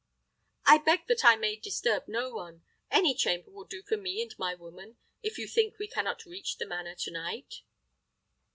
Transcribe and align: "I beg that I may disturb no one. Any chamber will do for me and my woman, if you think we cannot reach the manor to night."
"I 0.65 0.79
beg 0.79 1.05
that 1.09 1.23
I 1.23 1.35
may 1.35 1.55
disturb 1.55 2.07
no 2.07 2.33
one. 2.33 2.63
Any 2.89 3.13
chamber 3.13 3.51
will 3.51 3.65
do 3.65 3.83
for 3.83 3.97
me 3.97 4.19
and 4.23 4.33
my 4.39 4.55
woman, 4.55 4.97
if 5.21 5.37
you 5.37 5.47
think 5.47 5.77
we 5.77 5.85
cannot 5.87 6.25
reach 6.25 6.57
the 6.57 6.65
manor 6.65 6.95
to 6.95 7.11
night." 7.11 7.61